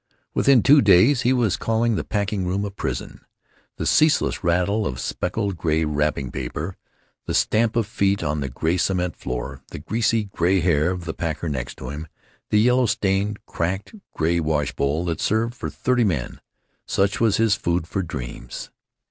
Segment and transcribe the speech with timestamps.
[0.33, 3.21] Within two days he was calling the packing room a prison.
[3.77, 6.75] The ceaseless rattle of speckled gray wrapping paper,
[7.27, 11.13] the stamp of feet on the gray cement floor, the greasy gray hair of the
[11.13, 12.07] packer next to him,
[12.49, 16.41] the yellow stained, cracked, gray wash bowl that served for thirty men,
[16.87, 18.71] such was his food for dreams.